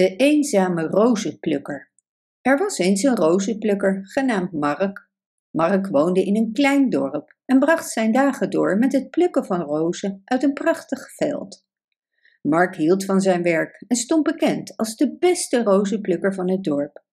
De 0.00 0.16
eenzame 0.16 0.82
rozenplukker. 0.82 1.90
Er 2.40 2.58
was 2.58 2.78
eens 2.78 3.02
een 3.02 3.16
rozenplukker 3.16 4.00
genaamd 4.02 4.52
Mark. 4.52 5.10
Mark 5.50 5.86
woonde 5.86 6.24
in 6.24 6.36
een 6.36 6.52
klein 6.52 6.90
dorp 6.90 7.36
en 7.44 7.58
bracht 7.58 7.90
zijn 7.90 8.12
dagen 8.12 8.50
door 8.50 8.78
met 8.78 8.92
het 8.92 9.10
plukken 9.10 9.44
van 9.44 9.60
rozen 9.60 10.22
uit 10.24 10.42
een 10.42 10.52
prachtig 10.52 11.14
veld. 11.14 11.66
Mark 12.42 12.76
hield 12.76 13.04
van 13.04 13.20
zijn 13.20 13.42
werk 13.42 13.84
en 13.88 13.96
stond 13.96 14.22
bekend 14.22 14.76
als 14.76 14.96
de 14.96 15.16
beste 15.18 15.62
rozenplukker 15.62 16.34
van 16.34 16.50
het 16.50 16.64
dorp. 16.64 17.04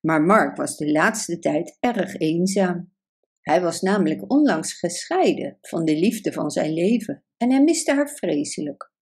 Maar 0.00 0.22
Mark 0.22 0.56
was 0.56 0.76
de 0.76 0.92
laatste 0.92 1.38
tijd 1.38 1.76
erg 1.80 2.14
eenzaam. 2.14 2.92
Hij 3.40 3.60
was 3.60 3.80
namelijk 3.80 4.30
onlangs 4.32 4.78
gescheiden 4.78 5.58
van 5.60 5.84
de 5.84 5.96
liefde 5.96 6.32
van 6.32 6.50
zijn 6.50 6.72
leven 6.72 7.24
en 7.36 7.50
hij 7.50 7.62
miste 7.62 7.92
haar 7.92 8.08
vreselijk. 8.08 8.92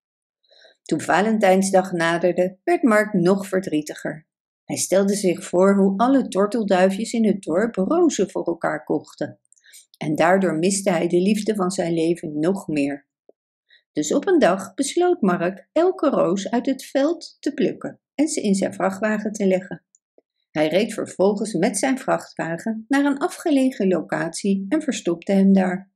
Toen 0.83 1.01
Valentijnsdag 1.01 1.93
naderde, 1.93 2.59
werd 2.65 2.83
Mark 2.83 3.13
nog 3.13 3.47
verdrietiger. 3.47 4.27
Hij 4.65 4.77
stelde 4.77 5.15
zich 5.15 5.45
voor 5.45 5.77
hoe 5.77 5.97
alle 5.97 6.29
tortelduifjes 6.29 7.13
in 7.13 7.27
het 7.27 7.43
dorp 7.43 7.75
rozen 7.75 8.31
voor 8.31 8.45
elkaar 8.45 8.85
kochten. 8.85 9.41
En 9.97 10.15
daardoor 10.15 10.59
miste 10.59 10.91
hij 10.91 11.09
de 11.09 11.21
liefde 11.21 11.55
van 11.55 11.71
zijn 11.71 11.93
leven 11.93 12.39
nog 12.39 12.69
meer. 12.69 13.07
Dus 13.93 14.15
op 14.15 14.27
een 14.27 14.39
dag 14.39 14.75
besloot 14.75 15.21
Mark 15.21 15.69
elke 15.73 16.09
roos 16.09 16.51
uit 16.51 16.67
het 16.67 16.85
veld 16.85 17.37
te 17.41 17.55
plukken 17.55 18.01
en 18.15 18.29
ze 18.29 18.41
in 18.41 18.55
zijn 18.55 18.75
vrachtwagen 18.75 19.33
te 19.33 19.47
leggen. 19.47 19.85
Hij 20.51 20.69
reed 20.69 20.95
vervolgens 20.95 21.53
met 21.53 21.79
zijn 21.79 21.99
vrachtwagen 21.99 22.85
naar 22.89 23.05
een 23.05 23.19
afgelegen 23.19 23.89
locatie 23.89 24.67
en 24.69 24.83
verstopte 24.83 25.33
hem 25.33 25.53
daar. 25.53 25.91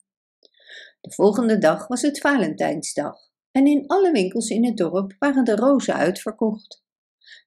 De 1.01 1.13
volgende 1.13 1.59
dag 1.59 1.87
was 1.87 2.03
het 2.03 2.21
Valentijnsdag 2.21 3.17
en 3.57 3.67
in 3.67 3.87
alle 3.87 4.13
winkels 4.13 4.49
in 4.49 4.65
het 4.65 4.77
dorp 4.77 5.17
waren 5.19 5.45
de 5.45 5.57
rozen 5.57 5.95
uitverkocht. 5.95 6.85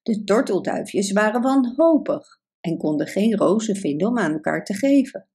De 0.03 0.23
tortelduifjes 0.23 1.11
waren 1.11 1.41
wanhopig 1.41 2.41
en 2.59 2.77
konden 2.77 3.07
geen 3.07 3.37
rozen 3.37 3.75
vinden 3.75 4.07
om 4.07 4.17
aan 4.17 4.33
elkaar 4.33 4.65
te 4.65 4.73
geven. 4.73 5.27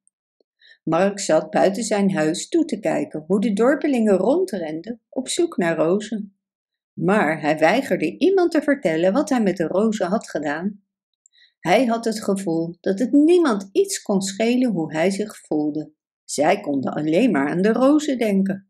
Mark 0.84 1.20
zat 1.20 1.50
buiten 1.50 1.83
zijn 1.83 2.14
huis 2.14 2.48
toe 2.48 2.64
te 2.64 2.78
kijken 2.78 3.25
hoe 3.27 3.41
de 3.41 3.53
dorpelingen 3.53 4.16
rondrenden 4.16 5.00
op 5.08 5.28
zoek 5.28 5.56
naar 5.56 5.77
rozen. 5.77 6.36
Maar 6.92 7.41
hij 7.41 7.59
weigerde 7.59 8.19
iemand 8.19 8.50
te 8.50 8.62
vertellen 8.62 9.12
wat 9.12 9.28
hij 9.28 9.42
met 9.42 9.56
de 9.56 9.66
rozen 9.66 10.06
had 10.06 10.31
gedaan. 10.31 10.83
Hij 11.61 11.84
had 11.84 12.05
het 12.05 12.22
gevoel 12.22 12.77
dat 12.81 12.98
het 12.98 13.12
niemand 13.12 13.69
iets 13.72 14.03
kon 14.03 14.22
schelen 14.22 14.70
hoe 14.70 14.92
hij 14.92 15.11
zich 15.11 15.38
voelde. 15.47 15.92
Zij 16.25 16.61
konden 16.61 16.92
alleen 16.92 17.31
maar 17.31 17.48
aan 17.48 17.62
de 17.62 17.72
rozen 17.72 18.19
denken. 18.19 18.69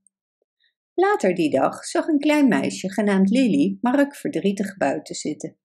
Later 0.97 1.35
die 1.35 1.51
dag 1.51 1.85
zag 1.85 2.07
een 2.07 2.19
klein 2.19 2.49
meisje 2.49 2.93
genaamd 2.93 3.31
Lily 3.31 3.79
Mark 3.81 4.17
verdrietig 4.17 4.77
buiten 4.77 5.15
zitten. 5.15 5.57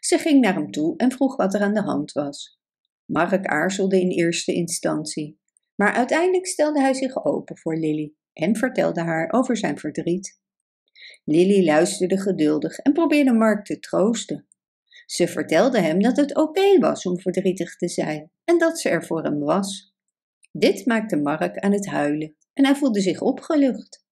Ze 0.00 0.18
ging 0.18 0.40
naar 0.40 0.54
hem 0.54 0.70
toe 0.70 0.96
en 0.96 1.12
vroeg 1.12 1.36
wat 1.36 1.54
er 1.54 1.60
aan 1.60 1.74
de 1.74 1.82
hand 1.82 2.12
was. 2.12 2.60
Mark 3.04 3.46
aarzelde 3.46 4.00
in 4.00 4.10
eerste 4.10 4.52
instantie, 4.52 5.40
maar 5.74 5.92
uiteindelijk 5.92 6.46
stelde 6.46 6.80
hij 6.80 6.94
zich 6.94 7.24
open 7.24 7.58
voor 7.58 7.76
Lily 7.76 8.14
en 8.32 8.56
vertelde 8.56 9.00
haar 9.00 9.32
over 9.32 9.56
zijn 9.56 9.78
verdriet. 9.78 10.40
Lily 11.24 11.64
luisterde 11.64 12.20
geduldig 12.20 12.78
en 12.78 12.92
probeerde 12.92 13.32
Mark 13.32 13.64
te 13.64 13.78
troosten. 13.78 14.46
Ze 15.06 15.28
vertelde 15.28 15.80
hem 15.80 16.02
dat 16.02 16.16
het 16.16 16.36
oké 16.36 16.78
was 16.78 17.06
om 17.06 17.20
verdrietig 17.20 17.76
te 17.76 17.88
zijn 17.88 18.30
en 18.44 18.58
dat 18.58 18.80
ze 18.80 18.88
er 18.88 19.04
voor 19.04 19.22
hem 19.22 19.38
was. 19.38 19.94
Dit 20.52 20.86
maakte 20.86 21.16
Mark 21.16 21.58
aan 21.58 21.72
het 21.72 21.86
huilen 21.86 22.36
en 22.52 22.64
hij 22.64 22.74
voelde 22.74 23.00
zich 23.00 23.20
opgelucht. 23.20 24.05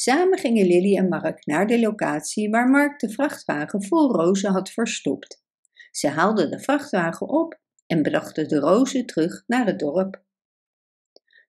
Samen 0.00 0.38
gingen 0.38 0.66
Lily 0.66 0.96
en 0.96 1.08
Mark 1.08 1.46
naar 1.46 1.66
de 1.66 1.80
locatie 1.80 2.50
waar 2.50 2.68
Mark 2.68 2.98
de 2.98 3.10
vrachtwagen 3.10 3.84
vol 3.84 4.14
rozen 4.14 4.50
had 4.50 4.70
verstopt. 4.70 5.42
Ze 5.90 6.08
haalden 6.08 6.50
de 6.50 6.60
vrachtwagen 6.60 7.28
op 7.28 7.60
en 7.86 8.02
brachten 8.02 8.48
de 8.48 8.58
rozen 8.58 9.06
terug 9.06 9.44
naar 9.46 9.66
het 9.66 9.78
dorp. 9.78 10.22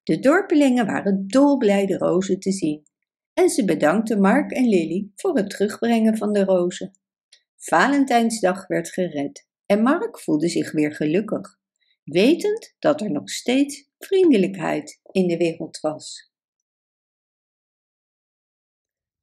De 0.04 0.20
dorpelingen 0.20 0.86
waren 0.86 1.28
dolblij 1.28 1.86
de 1.86 1.98
rozen 1.98 2.40
te 2.40 2.52
zien 2.52 2.84
en 3.34 3.50
ze 3.50 3.66
bedankten 3.66 4.22
Mark 4.22 4.52
en 4.52 4.70
Lily 4.70 5.12
voor 5.16 5.36
het 5.36 5.50
terugbrengen 5.50 6.18
van 6.18 6.34
de 6.34 6.44
rozen. 6.44 6.92
Valentijnsdag 7.58 8.68
werd 8.68 8.90
gered 8.90 9.48
en 9.66 9.82
Mark 9.82 10.20
voelde 10.20 10.48
zich 10.48 10.72
weer 10.72 10.96
gelukkig, 10.96 11.60
wetend 12.04 12.76
dat 12.80 13.02
er 13.02 13.12
nog 13.12 13.30
steeds 13.30 13.90
vriendelijkheid 13.98 15.00
in 15.12 15.28
de 15.28 15.38
wereld 15.38 15.80
was. 15.80 16.29